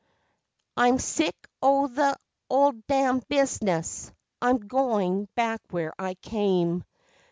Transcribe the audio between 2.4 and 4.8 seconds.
'ole dam' business; I'm